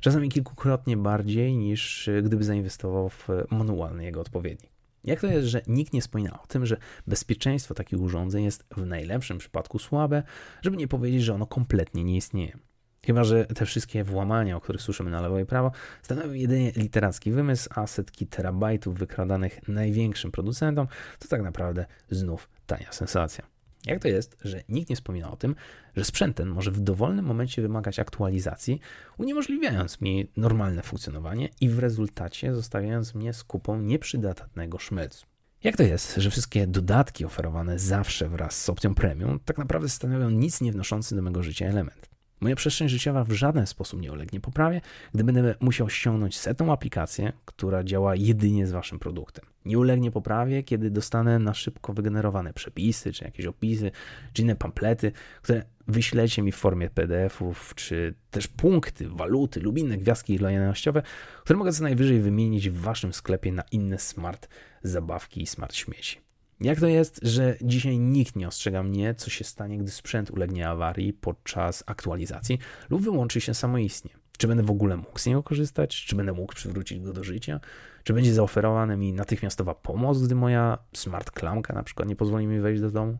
Czasami 0.00 0.28
kilkukrotnie 0.28 0.96
bardziej 0.96 1.56
niż 1.56 2.08
e, 2.08 2.22
gdyby 2.22 2.44
zainwestował 2.44 3.08
w 3.08 3.28
manualny 3.50 4.04
jego 4.04 4.20
odpowiednik. 4.20 4.70
Jak 5.04 5.20
to 5.20 5.26
jest, 5.26 5.48
że 5.48 5.62
nikt 5.66 5.92
nie 5.92 6.00
wspomina 6.00 6.42
o 6.42 6.46
tym, 6.46 6.66
że 6.66 6.76
bezpieczeństwo 7.06 7.74
takich 7.74 8.00
urządzeń 8.00 8.44
jest 8.44 8.64
w 8.76 8.86
najlepszym 8.86 9.38
przypadku 9.38 9.78
słabe, 9.78 10.22
żeby 10.62 10.76
nie 10.76 10.88
powiedzieć, 10.88 11.22
że 11.22 11.34
ono 11.34 11.46
kompletnie 11.46 12.04
nie 12.04 12.16
istnieje? 12.16 12.58
Chyba, 13.06 13.24
że 13.24 13.44
te 13.44 13.66
wszystkie 13.66 14.04
włamania, 14.04 14.56
o 14.56 14.60
których 14.60 14.82
słyszymy 14.82 15.10
na 15.10 15.20
lewo 15.20 15.38
i 15.38 15.46
prawo, 15.46 15.72
stanowią 16.02 16.32
jedynie 16.32 16.72
literacki 16.76 17.30
wymysł, 17.30 17.68
a 17.74 17.86
setki 17.86 18.26
terabajtów 18.26 18.98
wykradanych 18.98 19.68
największym 19.68 20.30
producentom 20.30 20.86
to 21.18 21.28
tak 21.28 21.42
naprawdę 21.42 21.86
znów 22.10 22.48
tania 22.66 22.92
sensacja. 22.92 23.57
Jak 23.86 24.02
to 24.02 24.08
jest, 24.08 24.36
że 24.44 24.62
nikt 24.68 24.90
nie 24.90 24.96
wspomina 24.96 25.30
o 25.30 25.36
tym, 25.36 25.54
że 25.96 26.04
sprzęt 26.04 26.36
ten 26.36 26.48
może 26.48 26.70
w 26.70 26.80
dowolnym 26.80 27.24
momencie 27.24 27.62
wymagać 27.62 27.98
aktualizacji, 27.98 28.80
uniemożliwiając 29.18 30.00
mi 30.00 30.30
normalne 30.36 30.82
funkcjonowanie 30.82 31.48
i 31.60 31.68
w 31.68 31.78
rezultacie 31.78 32.54
zostawiając 32.54 33.14
mnie 33.14 33.32
z 33.32 33.44
kupą 33.44 33.80
nieprzydatnego 33.80 34.78
szmelcu? 34.78 35.26
Jak 35.64 35.76
to 35.76 35.82
jest, 35.82 36.14
że 36.16 36.30
wszystkie 36.30 36.66
dodatki 36.66 37.24
oferowane 37.24 37.78
zawsze 37.78 38.28
wraz 38.28 38.64
z 38.64 38.68
opcją 38.68 38.94
premium 38.94 39.40
tak 39.44 39.58
naprawdę 39.58 39.88
stanowią 39.88 40.30
nic 40.30 40.60
nie 40.60 40.72
wnoszący 40.72 41.16
do 41.16 41.22
mego 41.22 41.42
życia 41.42 41.66
element? 41.66 42.07
Moja 42.40 42.56
przestrzeń 42.56 42.88
życiowa 42.88 43.24
w 43.24 43.32
żaden 43.32 43.66
sposób 43.66 44.00
nie 44.00 44.12
ulegnie 44.12 44.40
poprawie, 44.40 44.80
gdy 45.14 45.24
będę 45.24 45.54
musiał 45.60 45.90
ściągnąć 45.90 46.38
setną 46.38 46.72
aplikację, 46.72 47.32
która 47.44 47.84
działa 47.84 48.16
jedynie 48.16 48.66
z 48.66 48.72
waszym 48.72 48.98
produktem. 48.98 49.44
Nie 49.64 49.78
ulegnie 49.78 50.10
poprawie, 50.10 50.62
kiedy 50.62 50.90
dostanę 50.90 51.38
na 51.38 51.54
szybko 51.54 51.92
wygenerowane 51.92 52.52
przepisy, 52.52 53.12
czy 53.12 53.24
jakieś 53.24 53.46
opisy, 53.46 53.90
czy 54.32 54.42
inne 54.42 54.56
pamplety, 54.56 55.12
które 55.42 55.62
wyślecie 55.88 56.42
mi 56.42 56.52
w 56.52 56.56
formie 56.56 56.90
PDF-ów, 56.90 57.72
czy 57.74 58.14
też 58.30 58.48
punkty, 58.48 59.08
waluty 59.08 59.60
lub 59.60 59.78
inne 59.78 59.98
gwiazdki 59.98 60.38
lojalnościowe, 60.38 61.02
które 61.44 61.58
mogę 61.58 61.72
co 61.72 61.82
najwyżej 61.82 62.20
wymienić 62.20 62.70
w 62.70 62.80
waszym 62.80 63.12
sklepie 63.12 63.52
na 63.52 63.62
inne 63.72 63.98
smart 63.98 64.48
zabawki 64.82 65.42
i 65.42 65.46
smart 65.46 65.74
śmieci. 65.74 66.27
Jak 66.60 66.80
to 66.80 66.86
jest, 66.86 67.20
że 67.22 67.56
dzisiaj 67.62 67.98
nikt 67.98 68.36
nie 68.36 68.48
ostrzega 68.48 68.82
mnie, 68.82 69.14
co 69.14 69.30
się 69.30 69.44
stanie, 69.44 69.78
gdy 69.78 69.90
sprzęt 69.90 70.30
ulegnie 70.30 70.68
awarii 70.68 71.12
podczas 71.12 71.84
aktualizacji 71.86 72.58
lub 72.90 73.02
wyłączy 73.02 73.40
się 73.40 73.54
samoistnie? 73.54 74.10
Czy 74.38 74.48
będę 74.48 74.62
w 74.62 74.70
ogóle 74.70 74.96
mógł 74.96 75.18
z 75.18 75.26
niego 75.26 75.42
korzystać? 75.42 76.04
Czy 76.04 76.16
będę 76.16 76.32
mógł 76.32 76.54
przywrócić 76.54 77.00
go 77.00 77.12
do 77.12 77.24
życia? 77.24 77.60
Czy 78.04 78.12
będzie 78.12 78.34
zaoferowana 78.34 78.96
mi 78.96 79.12
natychmiastowa 79.12 79.74
pomoc, 79.74 80.22
gdy 80.22 80.34
moja 80.34 80.78
smart 80.92 81.30
klamka 81.30 81.74
na 81.74 81.82
przykład 81.82 82.08
nie 82.08 82.16
pozwoli 82.16 82.46
mi 82.46 82.60
wejść 82.60 82.80
do 82.80 82.90
domu? 82.90 83.18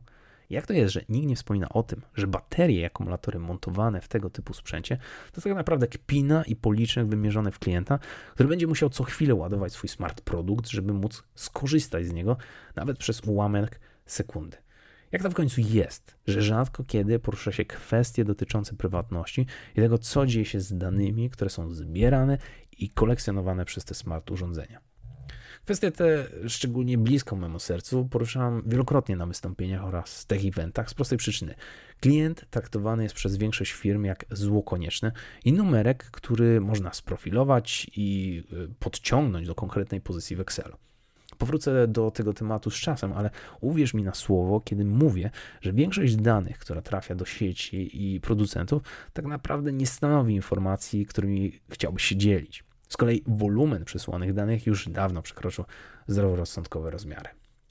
Jak 0.51 0.67
to 0.67 0.73
jest, 0.73 0.93
że 0.93 1.01
nikt 1.09 1.29
nie 1.29 1.37
wspomina 1.37 1.69
o 1.69 1.83
tym, 1.83 2.03
że 2.15 2.27
baterie 2.27 2.81
i 2.81 2.85
akumulatory 2.85 3.39
montowane 3.39 4.01
w 4.01 4.09
tego 4.09 4.31
typu 4.31 4.55
sprzęcie 4.55 4.99
to 5.33 5.41
tak 5.41 5.55
naprawdę 5.55 5.87
kpina 5.87 6.45
i 6.45 6.57
policzek 6.57 7.07
wymierzony 7.07 7.53
w 7.53 7.59
klienta, 7.59 7.99
który 8.35 8.49
będzie 8.49 8.67
musiał 8.67 8.91
co 8.91 9.05
chwilę 9.05 9.35
ładować 9.35 9.73
swój 9.73 9.89
smart 9.89 10.21
produkt, 10.21 10.69
żeby 10.69 10.93
móc 10.93 11.23
skorzystać 11.35 12.07
z 12.07 12.13
niego 12.13 12.37
nawet 12.77 12.99
przez 12.99 13.21
ułamek 13.21 13.81
sekundy. 14.07 14.57
Jak 15.13 15.23
to 15.23 15.31
w 15.31 15.35
końcu 15.35 15.61
jest, 15.61 16.17
że 16.27 16.43
rzadko 16.43 16.85
kiedy 16.85 17.19
porusza 17.19 17.53
się 17.53 17.65
kwestie 17.65 18.25
dotyczące 18.25 18.77
prywatności 18.77 19.47
i 19.77 19.81
tego, 19.81 19.99
co 19.99 20.27
dzieje 20.27 20.45
się 20.45 20.61
z 20.61 20.79
danymi, 20.79 21.31
które 21.31 21.51
są 21.51 21.71
zbierane 21.71 22.39
i 22.79 22.91
kolekcjonowane 22.91 23.65
przez 23.65 23.85
te 23.85 23.95
smart 23.95 24.31
urządzenia. 24.31 24.81
Kwestie 25.69 25.91
te 25.91 26.27
szczególnie 26.49 26.99
bliską 26.99 27.37
memu 27.37 27.59
sercu 27.59 28.09
poruszałem 28.11 28.63
wielokrotnie 28.67 29.17
na 29.17 29.27
wystąpieniach 29.27 29.85
oraz 29.85 30.27
tech 30.27 30.45
eventach 30.45 30.91
z 30.91 30.95
prostej 30.95 31.19
przyczyny. 31.19 31.55
Klient 32.01 32.47
traktowany 32.51 33.03
jest 33.03 33.15
przez 33.15 33.37
większość 33.37 33.73
firm 33.73 34.05
jak 34.05 34.25
zło 34.31 34.63
konieczne 34.63 35.13
i 35.45 35.53
numerek, 35.53 36.05
który 36.05 36.61
można 36.61 36.93
sprofilować 36.93 37.91
i 37.97 38.43
y, 38.53 38.69
podciągnąć 38.79 39.47
do 39.47 39.55
konkretnej 39.55 40.01
pozycji 40.01 40.37
w 40.37 40.41
Excelu. 40.41 40.77
Powrócę 41.39 41.89
do 41.89 42.11
tego 42.11 42.33
tematu 42.33 42.71
z 42.71 42.75
czasem, 42.75 43.13
ale 43.13 43.31
uwierz 43.61 43.95
mi 43.95 44.03
na 44.03 44.15
słowo, 44.15 44.61
kiedy 44.61 44.85
mówię, 44.85 45.31
że 45.61 45.73
większość 45.73 46.17
danych, 46.17 46.59
która 46.59 46.83
trafia 46.83 47.15
do 47.15 47.25
sieci 47.25 48.15
i 48.15 48.21
producentów, 48.21 48.83
tak 49.13 49.27
naprawdę 49.27 49.73
nie 49.73 49.87
stanowi 49.87 50.35
informacji, 50.35 51.07
którymi 51.07 51.53
chciałbyś 51.71 52.05
się 52.05 52.17
dzielić. 52.17 52.68
Z 52.89 52.97
kolei 52.97 53.23
wolumen 53.27 53.85
przesłanych 53.85 54.35
danych 54.35 54.67
już 54.67 54.89
dawno 54.89 55.23
przekroczył 55.23 55.65
zdroworozsądkowe 56.07 56.91
rozmiary. 56.91 57.29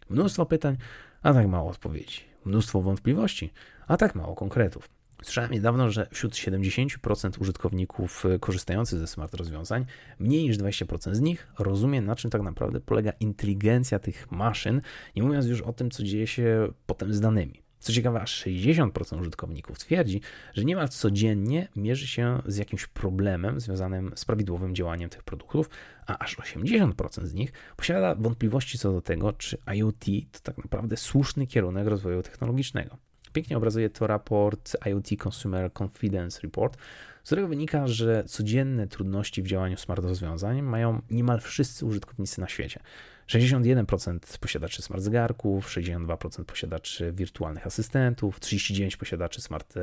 Mnóstwo 0.10 0.46
pytań, 0.46 0.78
a 1.22 1.34
tak 1.34 1.48
mało 1.48 1.70
odpowiedzi. 1.70 2.22
Mnóstwo 2.46 2.82
wątpliwości, 2.82 3.54
a 3.88 3.98
tak 3.98 4.16
mało 4.16 4.36
konkretów. 4.36 4.90
Słyszałem 5.24 5.52
niedawno, 5.52 5.92
że 5.92 6.08
wśród 6.12 6.34
70% 6.34 7.42
użytkowników 7.42 8.24
korzystających 8.40 9.00
ze 9.00 9.08
smart 9.08 9.34
rozwiązań, 9.34 9.86
mniej 10.20 10.44
niż 10.44 10.58
20% 10.58 11.16
z 11.16 11.20
nich 11.20 11.48
rozumie, 11.60 12.02
na 12.02 12.16
czym 12.16 12.32
tak 12.32 12.42
naprawdę 12.42 12.80
polega 12.80 13.12
inteligencja 13.20 14.00
tych 14.00 14.32
maszyn, 14.32 14.82
nie 15.16 15.24
mówiąc 15.24 15.46
już 15.46 15.62
o 15.62 15.74
tym, 15.74 15.92
co 15.92 16.04
dzieje 16.04 16.28
się 16.28 16.68
potem 16.86 17.14
z 17.14 17.20
danymi. 17.20 17.67
Co 17.80 17.94
ciekawe, 17.94 18.22
aż 18.22 18.46
60% 18.46 19.22
użytkowników 19.22 19.80
twierdzi, 19.80 20.22
że 20.54 20.66
niemal 20.66 20.90
codziennie 20.90 21.68
mierzy 21.76 22.08
się 22.08 22.42
z 22.46 22.58
jakimś 22.58 22.88
problemem 22.88 23.60
związanym 23.60 24.12
z 24.16 24.26
prawidłowym 24.26 24.76
działaniem 24.76 25.10
tych 25.10 25.24
produktów, 25.24 25.70
a 26.08 26.18
aż 26.18 26.38
80% 26.38 27.26
z 27.26 27.34
nich 27.34 27.52
posiada 27.78 28.16
wątpliwości 28.16 28.78
co 28.78 28.92
do 28.92 29.02
tego, 29.02 29.34
czy 29.34 29.58
IoT 29.76 30.06
to 30.32 30.40
tak 30.44 30.58
naprawdę 30.58 30.98
słuszny 30.98 31.48
kierunek 31.48 31.88
rozwoju 31.88 32.24
technologicznego. 32.24 32.98
Pięknie 33.34 33.58
obrazuje 33.58 33.90
to 33.90 34.08
raport 34.08 34.78
IoT 34.86 35.08
Consumer 35.24 35.72
Confidence 35.82 36.42
Report, 36.42 36.78
z 37.24 37.26
którego 37.28 37.48
wynika, 37.48 37.88
że 37.88 38.24
codzienne 38.24 38.88
trudności 38.88 39.44
w 39.44 39.48
działaniu 39.48 39.78
smart 39.78 40.04
rozwiązań 40.04 40.62
mają 40.62 41.02
niemal 41.12 41.40
wszyscy 41.40 41.86
użytkownicy 41.86 42.42
na 42.42 42.48
świecie. 42.48 42.80
61% 43.28 44.38
posiadaczy 44.40 44.82
smart 44.82 45.02
zegarków, 45.02 45.68
62% 45.68 46.44
posiadaczy 46.44 47.12
wirtualnych 47.12 47.68
asystentów, 47.68 48.40
39% 48.40 48.98
posiadaczy 48.98 49.42
smart 49.42 49.74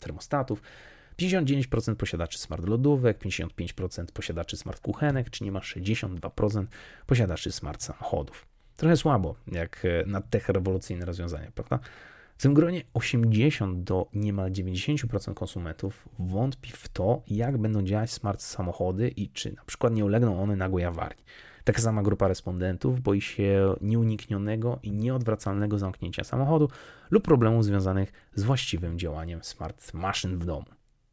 termostatów, 0.00 0.62
59% 1.18 1.94
posiadaczy 1.94 2.38
smart 2.38 2.66
lodówek, 2.66 3.18
55% 3.18 4.04
posiadaczy 4.12 4.56
smart 4.56 4.80
kuchenek, 4.80 5.30
czy 5.30 5.44
niemal 5.44 5.62
62% 5.62 6.66
posiadaczy 7.06 7.52
smart 7.52 7.82
samochodów. 7.82 8.46
Trochę 8.76 8.96
słabo, 8.96 9.34
jak 9.46 9.82
na 10.06 10.20
tech 10.20 10.48
rewolucyjne 10.48 11.04
rozwiązania, 11.06 11.50
prawda? 11.54 11.78
Tym 12.44 12.54
gronie 12.54 12.82
80 12.94 13.84
do 13.84 14.06
niemal 14.14 14.50
90% 14.50 15.34
konsumentów 15.34 16.08
wątpi 16.18 16.70
w 16.70 16.88
to, 16.88 17.22
jak 17.26 17.58
będą 17.58 17.82
działać 17.82 18.12
smart 18.12 18.42
samochody 18.42 19.08
i 19.08 19.28
czy 19.28 19.52
na 19.52 19.64
przykład 19.66 19.94
nie 19.94 20.04
ulegną 20.04 20.42
one 20.42 20.56
nagłej 20.56 20.84
awarii. 20.84 21.24
Taka 21.64 21.82
sama 21.82 22.02
grupa 22.02 22.28
respondentów 22.28 23.00
boi 23.00 23.20
się 23.20 23.74
nieuniknionego 23.80 24.78
i 24.82 24.92
nieodwracalnego 24.92 25.78
zamknięcia 25.78 26.24
samochodu 26.24 26.68
lub 27.10 27.24
problemów 27.24 27.64
związanych 27.64 28.12
z 28.34 28.42
właściwym 28.42 28.98
działaniem 28.98 29.44
smart 29.44 29.94
maszyn 29.94 30.38
w 30.38 30.44
domu. 30.44 30.66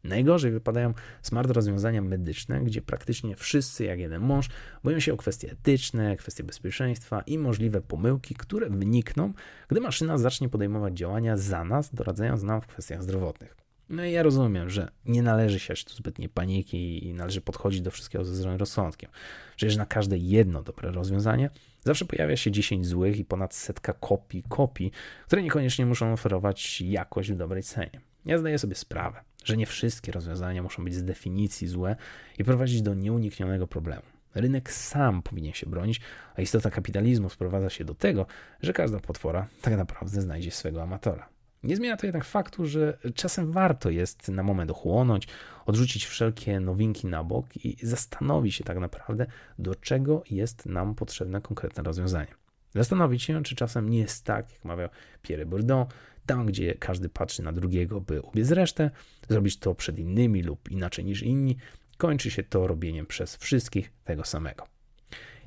Najgorzej 0.04 0.52
wypadają 0.52 0.94
smart 1.22 1.52
rozwiązania 1.52 2.02
medyczne, 2.02 2.62
gdzie 2.62 2.82
praktycznie 2.82 3.36
wszyscy, 3.36 3.84
jak 3.84 4.00
jeden 4.00 4.22
mąż, 4.22 4.50
boją 4.84 5.00
się 5.00 5.14
o 5.14 5.18
kwestie 5.18 5.52
etyczne, 5.52 6.18
kwestie 6.18 6.44
bezpieczeństwa 6.44 7.22
i 7.22 7.38
możliwe 7.38 7.82
pomyłki, 7.82 8.36
które 8.36 8.70
wynikną, 8.70 9.34
gdy 9.68 9.82
maszyna 9.82 10.18
zacznie 10.18 10.50
podejmować 10.50 10.98
działania 10.98 11.38
za 11.38 11.64
nas, 11.64 11.96
doradzając 11.96 12.44
nam 12.44 12.62
w 12.62 12.68
kwestiach 12.68 13.04
zdrowotnych. 13.04 13.62
No 13.92 14.06
i 14.06 14.12
ja 14.12 14.24
rozumiem, 14.24 14.70
że 14.70 14.92
nie 15.06 15.24
należy 15.24 15.60
siać 15.60 15.86
tu 15.86 15.94
zbytniej 15.94 16.30
paniki 16.30 17.08
i 17.08 17.14
należy 17.14 17.42
podchodzić 17.42 17.82
do 17.82 17.92
wszystkiego 17.92 18.26
ze 18.26 18.36
zdrowym 18.36 18.60
rozsądkiem. 18.60 19.10
Przecież 19.56 19.78
na 19.78 19.86
każde 19.86 20.18
jedno 20.18 20.64
dobre 20.64 20.92
rozwiązanie 20.92 21.50
zawsze 21.84 22.06
pojawia 22.06 22.38
się 22.38 22.52
10 22.52 22.88
złych 22.88 23.18
i 23.20 23.26
ponad 23.26 23.56
setka 23.56 23.94
kopii 23.94 24.44
kopii, 24.50 24.92
które 25.28 25.44
niekoniecznie 25.44 25.86
muszą 25.86 26.14
oferować 26.14 26.82
jakość 26.82 27.32
w 27.32 27.36
dobrej 27.36 27.64
cenie. 27.64 28.11
Ja 28.26 28.38
zdaję 28.38 28.60
sobie 28.60 28.76
sprawę, 28.76 29.22
że 29.44 29.58
nie 29.58 29.66
wszystkie 29.66 30.12
rozwiązania 30.12 30.64
muszą 30.64 30.84
być 30.84 30.96
z 30.96 31.04
definicji 31.04 31.68
złe 31.68 31.96
i 32.38 32.44
prowadzić 32.44 32.82
do 32.82 32.94
nieuniknionego 32.94 33.68
problemu. 33.68 34.02
Rynek 34.36 34.72
sam 34.72 35.22
powinien 35.22 35.54
się 35.54 35.68
bronić, 35.68 36.02
a 36.36 36.42
istota 36.42 36.72
kapitalizmu 36.72 37.30
sprowadza 37.30 37.70
się 37.70 37.86
do 37.86 37.96
tego, 37.96 38.26
że 38.62 38.74
każda 38.74 39.00
potwora 39.00 39.48
tak 39.62 39.78
naprawdę 39.78 40.22
znajdzie 40.22 40.52
swego 40.52 40.84
amatora. 40.84 41.30
Nie 41.64 41.76
zmienia 41.76 41.98
to 41.98 42.06
jednak 42.06 42.26
faktu, 42.26 42.66
że 42.66 42.98
czasem 43.16 43.52
warto 43.52 43.90
jest 43.90 44.28
na 44.28 44.44
moment 44.44 44.72
ochłonąć, 44.72 45.28
odrzucić 45.66 46.06
wszelkie 46.06 46.60
nowinki 46.60 47.08
na 47.08 47.24
bok 47.24 47.46
i 47.66 47.78
zastanowić 47.86 48.56
się 48.56 48.64
tak 48.64 48.80
naprawdę, 48.80 49.26
do 49.60 49.76
czego 49.76 50.24
jest 50.30 50.66
nam 50.66 50.96
potrzebne 50.96 51.42
konkretne 51.42 51.84
rozwiązanie. 51.84 52.42
Zastanowić 52.76 53.24
się, 53.24 53.44
czy 53.44 53.56
czasem 53.56 53.90
nie 53.90 54.00
jest 54.00 54.26
tak, 54.26 54.52
jak 54.52 54.66
mawiał 54.66 54.90
Pierre 55.22 55.46
Bourdieu, 55.46 55.86
tam 56.32 56.46
gdzie 56.46 56.76
każdy 56.76 57.10
patrzy 57.10 57.44
na 57.44 57.52
drugiego, 57.52 58.02
by 58.02 58.22
ubiec 58.22 58.52
resztę, 58.52 58.92
zrobić 59.30 59.58
to 59.58 59.76
przed 59.76 60.00
innymi 60.00 60.44
lub 60.44 60.72
inaczej 60.72 61.06
niż 61.06 61.24
inni, 61.24 61.58
kończy 61.98 62.32
się 62.32 62.44
to 62.44 62.68
robieniem 62.68 63.06
przez 63.06 63.36
wszystkich 63.36 63.92
tego 64.04 64.26
samego. 64.26 64.68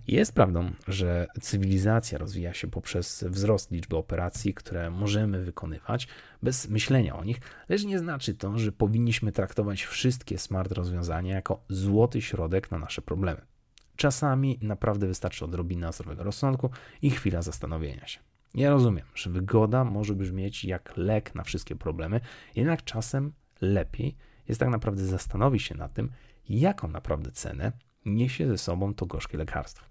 Jest 0.06 0.34
prawdą, 0.34 0.70
że 0.88 1.26
cywilizacja 1.40 2.18
rozwija 2.18 2.54
się 2.54 2.68
poprzez 2.68 3.24
wzrost 3.28 3.70
liczby 3.70 3.96
operacji, 3.96 4.54
które 4.54 4.90
możemy 4.90 5.44
wykonywać 5.44 6.08
bez 6.42 6.68
myślenia 6.68 7.16
o 7.16 7.24
nich, 7.24 7.40
lecz 7.68 7.84
nie 7.84 7.98
znaczy 7.98 8.34
to, 8.34 8.58
że 8.58 8.72
powinniśmy 8.72 9.32
traktować 9.32 9.82
wszystkie 9.82 10.38
smart 10.38 10.72
rozwiązania 10.72 11.34
jako 11.34 11.64
złoty 11.68 12.22
środek 12.22 12.70
na 12.70 12.78
nasze 12.78 13.02
problemy. 13.02 13.40
Czasami 13.96 14.58
naprawdę 14.62 15.06
wystarczy 15.06 15.44
odrobina 15.44 15.92
zdrowego 15.92 16.24
rozsądku 16.24 16.70
i 17.02 17.10
chwila 17.10 17.42
zastanowienia 17.42 18.06
się. 18.06 18.33
Ja 18.54 18.70
rozumiem, 18.70 19.06
że 19.14 19.30
wygoda 19.30 19.84
może 19.84 20.14
brzmieć 20.14 20.64
jak 20.64 20.96
lek 20.96 21.34
na 21.34 21.42
wszystkie 21.42 21.76
problemy, 21.76 22.20
jednak 22.56 22.84
czasem 22.84 23.32
lepiej 23.60 24.16
jest 24.48 24.60
tak 24.60 24.68
naprawdę 24.68 25.04
zastanowić 25.06 25.62
się 25.62 25.74
nad 25.74 25.94
tym, 25.94 26.10
jaką 26.48 26.88
naprawdę 26.88 27.30
cenę 27.30 27.72
niesie 28.04 28.48
ze 28.48 28.58
sobą 28.58 28.94
to 28.94 29.06
gorzkie 29.06 29.38
lekarstwo. 29.38 29.86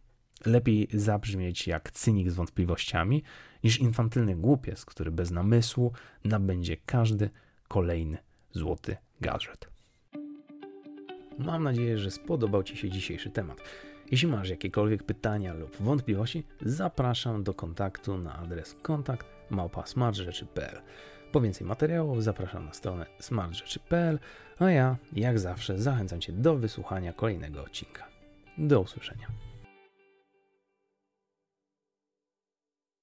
Lepiej 0.45 0.87
zabrzmieć 0.93 1.67
jak 1.67 1.91
cynik 1.91 2.31
z 2.31 2.35
wątpliwościami, 2.35 3.23
niż 3.63 3.79
infantylny 3.79 4.35
głupiec, 4.35 4.85
który 4.85 5.11
bez 5.11 5.31
namysłu 5.31 5.91
nabędzie 6.25 6.77
każdy 6.85 7.29
kolejny 7.67 8.17
złoty 8.51 8.97
gadżet. 9.21 9.69
Mam 11.39 11.63
nadzieję, 11.63 11.97
że 11.97 12.11
spodobał 12.11 12.63
Ci 12.63 12.77
się 12.77 12.89
dzisiejszy 12.89 13.29
temat. 13.29 13.57
Jeśli 14.11 14.27
masz 14.27 14.49
jakiekolwiek 14.49 15.03
pytania 15.03 15.53
lub 15.53 15.77
wątpliwości, 15.77 16.43
zapraszam 16.61 17.43
do 17.43 17.53
kontaktu 17.53 18.17
na 18.17 18.35
adres 18.35 18.75
kontakt 18.81 19.27
małpa.smartrzeczy.pl. 19.49 20.81
Po 21.31 21.41
więcej 21.41 21.67
materiałów 21.67 22.23
zapraszam 22.23 22.65
na 22.65 22.73
stronę 22.73 23.05
smartrzeczy.pl, 23.19 24.19
a 24.59 24.71
ja, 24.71 24.97
jak 25.13 25.39
zawsze, 25.39 25.79
zachęcam 25.79 26.21
Cię 26.21 26.33
do 26.33 26.55
wysłuchania 26.55 27.13
kolejnego 27.13 27.63
odcinka. 27.63 28.07
Do 28.57 28.81
usłyszenia. 28.81 29.27